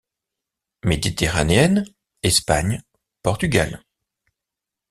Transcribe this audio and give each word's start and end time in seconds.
Méditerranéenne: 0.83 1.83
Espagne, 2.23 2.81
Portugal. 3.21 3.83